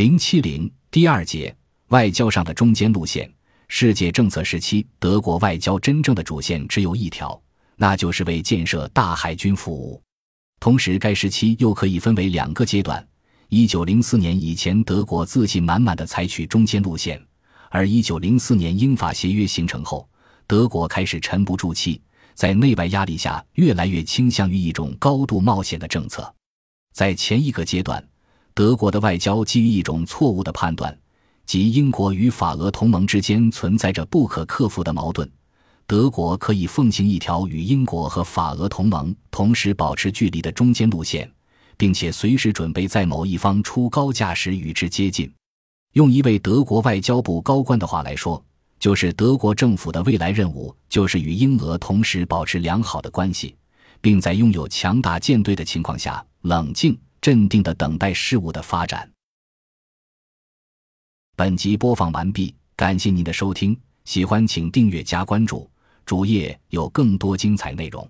[0.00, 1.54] 零七零第二节
[1.88, 3.30] 外交上的中间路线。
[3.68, 7.38] 世界政策时期，德国外交真正的主线只有一条，
[7.76, 10.00] 那就是为建设大海军服务。
[10.58, 13.06] 同时，该时期又可以分为两个阶段：
[13.50, 17.18] 一九零四年以前，德国自信满满的采取中间路线；
[17.68, 20.08] 而一九零四年英法协约形成后，
[20.46, 22.00] 德国开始沉不住气，
[22.32, 26.34] 在内外压力下，越来越倾向于一种高度冒险的政策。
[26.94, 28.02] 在前一个阶段，
[28.54, 30.96] 德国的外交基于一种错误的判断。
[31.46, 35.28] 即英国与法俄同盟之间存在着不可克服的矛盾，
[35.84, 41.28] 德国可以奉行一条与英国和法俄同盟同时保持距离的中间路线，
[41.76, 45.28] 并且随时准备在某一方出高价时与之接近。
[45.94, 48.40] 用一位德国外交部高官的话来说，
[48.78, 53.56] 就是德国政府的未来任务就是与英俄同时保持良好的关系，
[54.00, 59.10] 并在拥有强大舰队的情况下，冷静镇定的等待事物的发展。
[61.36, 65.70] 本集播放完毕，感谢您的收听，喜欢请订阅加关注，
[66.04, 68.08] 主页有更多精彩内容。